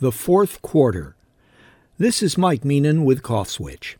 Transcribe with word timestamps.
the 0.00 0.12
fourth 0.12 0.62
quarter. 0.62 1.16
This 1.98 2.22
is 2.22 2.38
Mike 2.38 2.62
Meenan 2.62 3.02
with 3.02 3.24
Cough 3.24 3.48
Switch. 3.48 3.96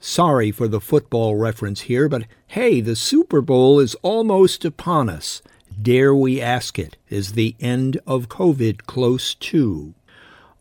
Sorry 0.00 0.50
for 0.50 0.66
the 0.66 0.80
football 0.80 1.36
reference 1.36 1.82
here, 1.82 2.08
but 2.08 2.24
hey, 2.48 2.80
the 2.80 2.96
Super 2.96 3.40
Bowl 3.40 3.78
is 3.78 3.94
almost 4.02 4.64
upon 4.64 5.08
us. 5.08 5.40
Dare 5.80 6.12
we 6.12 6.40
ask 6.40 6.76
it? 6.76 6.96
Is 7.08 7.34
the 7.34 7.54
end 7.60 8.00
of 8.04 8.28
COVID 8.28 8.86
close 8.86 9.34
too? 9.34 9.94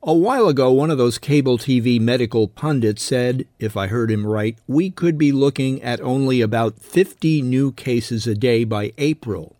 A 0.04 0.14
while 0.14 0.48
ago, 0.48 0.72
one 0.72 0.92
of 0.92 1.00
those 1.00 1.18
cable 1.18 1.58
TV 1.58 2.00
medical 2.00 2.48
pundits 2.48 3.02
said, 3.02 3.48
if 3.58 3.76
I 3.76 3.88
heard 3.88 4.12
him 4.12 4.28
right, 4.28 4.60
we 4.68 4.92
could 4.92 5.18
be 5.18 5.32
looking 5.32 5.82
at 5.82 6.00
only 6.02 6.40
about 6.40 6.78
50 6.78 7.42
new 7.42 7.72
cases 7.72 8.28
a 8.28 8.36
day 8.36 8.64
by 8.64 8.94
April 9.00 9.56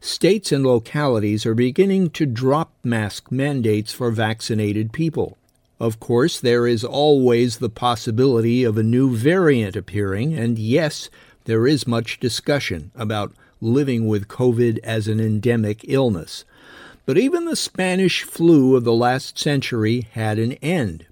states 0.00 0.50
and 0.50 0.64
localities 0.64 1.44
are 1.44 1.54
beginning 1.54 2.10
to 2.10 2.26
drop 2.26 2.72
mask 2.82 3.30
mandates 3.30 3.92
for 3.92 4.10
vaccinated 4.10 4.92
people. 4.92 5.36
Of 5.78 6.00
course, 6.00 6.40
there 6.40 6.66
is 6.66 6.84
always 6.84 7.58
the 7.58 7.70
possibility 7.70 8.64
of 8.64 8.76
a 8.76 8.82
new 8.82 9.14
variant 9.14 9.76
appearing, 9.76 10.34
and 10.34 10.58
yes, 10.58 11.08
there 11.44 11.66
is 11.66 11.86
much 11.86 12.20
discussion 12.20 12.90
about 12.94 13.34
living 13.60 14.06
with 14.06 14.28
COVID 14.28 14.78
as 14.82 15.08
an 15.08 15.20
endemic 15.20 15.80
illness. 15.88 16.44
But 17.06 17.18
even 17.18 17.44
the 17.44 17.56
Spanish 17.56 18.22
flu 18.22 18.76
of 18.76 18.84
the 18.84 18.92
last 18.92 19.38
century 19.38 20.06
had 20.12 20.38
an 20.38 20.52
end. 20.54 21.06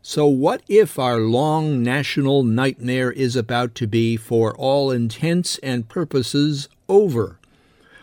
So, 0.00 0.26
what 0.26 0.62
if 0.68 0.98
our 0.98 1.20
long 1.20 1.82
national 1.82 2.44
nightmare 2.44 3.10
is 3.10 3.36
about 3.36 3.74
to 3.76 3.86
be, 3.86 4.16
for 4.16 4.56
all 4.56 4.90
intents 4.90 5.58
and 5.58 5.88
purposes, 5.88 6.68
over? 6.88 7.37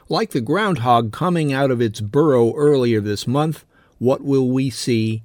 Like 0.08 0.32
the 0.32 0.42
groundhog 0.42 1.12
coming 1.12 1.52
out 1.52 1.72
of 1.72 1.82
its 1.82 2.00
burrow 2.00 2.54
earlier 2.56 3.02
this 3.02 3.26
month, 3.26 3.66
what 3.98 4.22
will 4.22 4.50
we 4.50 4.70
see 4.70 5.24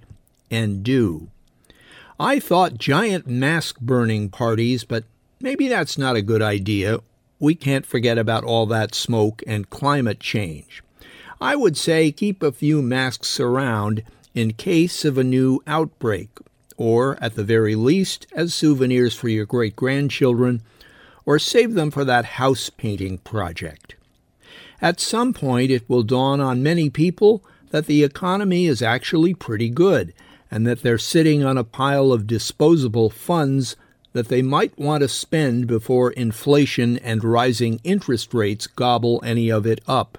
and 0.51 0.83
do? 0.83 1.29
I 2.19 2.41
thought 2.41 2.79
giant 2.79 3.27
mask 3.27 3.79
burning 3.81 4.31
parties, 4.31 4.85
but 4.85 5.05
maybe 5.39 5.69
that's 5.69 5.99
not 5.99 6.17
a 6.17 6.23
good 6.23 6.41
idea. 6.41 7.01
We 7.39 7.55
can't 7.55 7.85
forget 7.85 8.17
about 8.17 8.45
all 8.45 8.65
that 8.67 8.95
smoke 8.95 9.43
and 9.47 9.69
climate 9.69 10.19
change. 10.19 10.83
I 11.43 11.57
would 11.57 11.77
say 11.77 12.11
keep 12.11 12.43
a 12.43 12.53
few 12.53 12.81
masks 12.81 13.39
around 13.39 14.03
in 14.35 14.55
case 14.55 15.05
of 15.05 15.19
a 15.19 15.25
new 15.25 15.63
outbreak, 15.67 16.31
or 16.79 17.19
at 17.23 17.35
the 17.35 17.45
very 17.45 17.75
least 17.75 18.27
as 18.33 18.55
souvenirs 18.55 19.15
for 19.15 19.29
your 19.29 19.45
great 19.45 19.77
grandchildren, 19.77 20.63
or 21.27 21.39
save 21.39 21.75
them 21.75 21.91
for 21.91 22.05
that 22.05 22.25
house 22.25 22.71
painting 22.71 23.19
project. 23.19 23.95
At 24.83 25.01
some 25.01 25.33
point, 25.33 25.71
it 25.71 25.89
will 25.89 26.03
dawn 26.03 26.41
on 26.41 26.63
many 26.63 26.89
people 26.89 27.45
that 27.71 27.87
the 27.87 28.03
economy 28.03 28.67
is 28.67 28.83
actually 28.83 29.35
pretty 29.35 29.69
good 29.69 30.13
and 30.51 30.67
that 30.67 30.83
they're 30.83 30.99
sitting 30.99 31.45
on 31.45 31.57
a 31.57 31.65
pile 31.65 32.13
of 32.13 32.27
disposable 32.27 33.11
funds 33.11 33.77
that 34.13 34.29
they 34.29 34.43
might 34.43 34.77
want 34.79 35.03
to 35.03 35.09
spend 35.09 35.67
before 35.67 36.11
inflation 36.13 36.99
and 36.99 37.23
rising 37.23 37.81
interest 37.85 38.35
rates 38.35 38.67
gobble 38.67 39.23
any 39.25 39.51
of 39.51 39.67
it 39.67 39.81
up. 39.87 40.19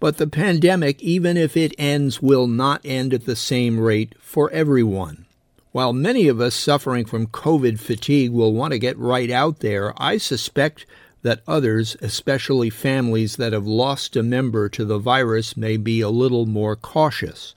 But 0.00 0.16
the 0.16 0.28
pandemic, 0.28 1.02
even 1.02 1.36
if 1.36 1.56
it 1.56 1.74
ends, 1.76 2.22
will 2.22 2.46
not 2.46 2.80
end 2.84 3.12
at 3.12 3.26
the 3.26 3.36
same 3.36 3.78
rate 3.80 4.14
for 4.20 4.50
everyone. 4.52 5.26
While 5.72 5.92
many 5.92 6.28
of 6.28 6.40
us 6.40 6.54
suffering 6.54 7.04
from 7.04 7.26
COVID 7.26 7.78
fatigue 7.78 8.30
will 8.30 8.54
want 8.54 8.72
to 8.72 8.78
get 8.78 8.96
right 8.96 9.30
out 9.30 9.58
there, 9.58 9.92
I 10.00 10.16
suspect 10.16 10.86
that 11.22 11.42
others, 11.46 11.96
especially 12.00 12.70
families 12.70 13.36
that 13.36 13.52
have 13.52 13.66
lost 13.66 14.16
a 14.16 14.22
member 14.22 14.68
to 14.68 14.84
the 14.84 14.98
virus, 14.98 15.56
may 15.56 15.76
be 15.76 16.00
a 16.00 16.08
little 16.08 16.46
more 16.46 16.76
cautious. 16.76 17.54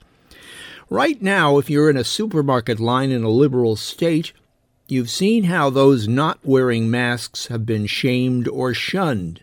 Right 0.90 1.22
now, 1.22 1.58
if 1.58 1.70
you're 1.70 1.88
in 1.88 1.96
a 1.96 2.04
supermarket 2.04 2.78
line 2.78 3.10
in 3.10 3.22
a 3.22 3.30
liberal 3.30 3.76
state, 3.76 4.32
you've 4.88 5.10
seen 5.10 5.44
how 5.44 5.70
those 5.70 6.06
not 6.06 6.38
wearing 6.42 6.90
masks 6.90 7.46
have 7.46 7.64
been 7.64 7.86
shamed 7.86 8.46
or 8.48 8.74
shunned. 8.74 9.42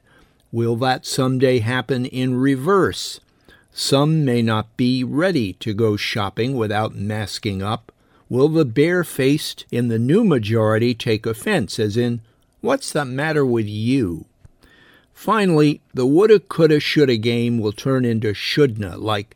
Will 0.52 0.76
that 0.76 1.06
someday 1.06 1.60
happen 1.60 2.06
in 2.06 2.36
reverse? 2.36 3.20
Some 3.72 4.26
may 4.26 4.42
not 4.42 4.76
be 4.78 5.04
ready 5.04 5.54
to 5.54 5.74
go 5.74 5.96
shopping 5.96 6.56
without 6.56 6.96
masking 6.96 7.64
up. 7.64 7.92
Will 8.28 8.50
the 8.50 8.66
barefaced 8.66 9.66
in 9.72 9.88
the 9.88 9.98
new 9.98 10.24
majority 10.24 10.94
take 10.94 11.26
offense, 11.26 11.80
as 11.80 11.98
in, 11.98 12.22
What's 12.62 12.92
the 12.92 13.06
matter 13.06 13.46
with 13.46 13.68
you? 13.68 14.26
Finally, 15.14 15.82
the 15.94 16.06
woulda, 16.06 16.40
coulda, 16.40 16.80
shoulda 16.80 17.18
game 17.18 17.60
will 17.60 17.72
turn 17.72 18.04
into 18.04 18.34
shouldna, 18.34 18.98
like 18.98 19.36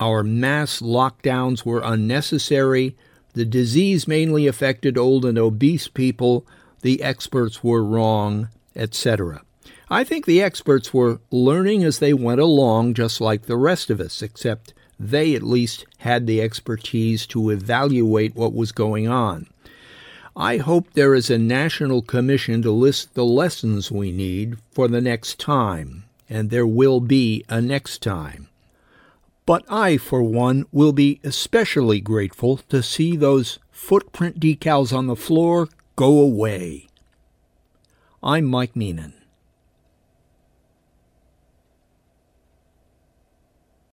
our 0.00 0.22
mass 0.22 0.80
lockdowns 0.80 1.64
were 1.64 1.82
unnecessary, 1.84 2.96
the 3.34 3.44
disease 3.44 4.08
mainly 4.08 4.46
affected 4.46 4.96
old 4.96 5.24
and 5.24 5.38
obese 5.38 5.88
people, 5.88 6.46
the 6.80 7.02
experts 7.02 7.62
were 7.62 7.84
wrong, 7.84 8.48
etc. 8.74 9.42
I 9.90 10.04
think 10.04 10.24
the 10.24 10.42
experts 10.42 10.94
were 10.94 11.20
learning 11.30 11.84
as 11.84 11.98
they 11.98 12.14
went 12.14 12.40
along, 12.40 12.94
just 12.94 13.20
like 13.20 13.42
the 13.42 13.56
rest 13.56 13.90
of 13.90 14.00
us, 14.00 14.22
except 14.22 14.72
they 14.98 15.34
at 15.34 15.42
least 15.42 15.84
had 15.98 16.26
the 16.26 16.40
expertise 16.40 17.26
to 17.26 17.50
evaluate 17.50 18.34
what 18.34 18.54
was 18.54 18.72
going 18.72 19.08
on. 19.08 19.48
I 20.36 20.56
hope 20.56 20.92
there 20.92 21.14
is 21.14 21.30
a 21.30 21.38
national 21.38 22.02
commission 22.02 22.62
to 22.62 22.72
list 22.72 23.14
the 23.14 23.24
lessons 23.24 23.92
we 23.92 24.10
need 24.10 24.58
for 24.72 24.88
the 24.88 25.00
next 25.00 25.38
time, 25.38 26.04
and 26.28 26.50
there 26.50 26.66
will 26.66 26.98
be 26.98 27.44
a 27.48 27.60
next 27.60 28.02
time. 28.02 28.48
But 29.46 29.64
I, 29.68 29.96
for 29.96 30.22
one, 30.22 30.66
will 30.72 30.92
be 30.92 31.20
especially 31.22 32.00
grateful 32.00 32.56
to 32.68 32.82
see 32.82 33.14
those 33.14 33.60
footprint 33.70 34.40
decals 34.40 34.92
on 34.92 35.06
the 35.06 35.14
floor 35.14 35.68
go 35.94 36.18
away. 36.18 36.88
I'm 38.20 38.46
Mike 38.46 38.74
Meenan. 38.74 39.12